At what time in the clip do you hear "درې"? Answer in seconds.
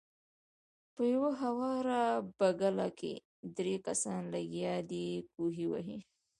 3.57-3.75